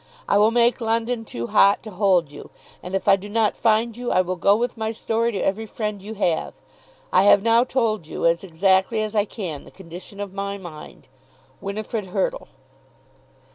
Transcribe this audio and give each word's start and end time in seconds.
I 0.27 0.39
will 0.39 0.49
make 0.49 0.81
London 0.81 1.25
too 1.25 1.45
hot 1.45 1.83
to 1.83 1.91
hold 1.91 2.31
you; 2.31 2.49
and 2.81 2.95
if 2.95 3.07
I 3.07 3.15
do 3.15 3.29
not 3.29 3.55
find 3.55 3.95
you 3.95 4.09
I 4.11 4.21
will 4.21 4.35
go 4.35 4.55
with 4.55 4.75
my 4.75 4.91
story 4.91 5.31
to 5.31 5.37
every 5.37 5.67
friend 5.67 6.01
you 6.01 6.15
have. 6.15 6.55
I 7.13 7.21
have 7.25 7.43
now 7.43 7.63
told 7.63 8.07
you 8.07 8.25
as 8.25 8.43
exactly 8.43 9.03
as 9.03 9.13
I 9.13 9.25
can 9.25 9.63
the 9.63 9.69
condition 9.69 10.19
of 10.19 10.33
my 10.33 10.57
mind. 10.57 11.07
WINIFRID 11.61 12.07
HURTLE. 12.07 12.47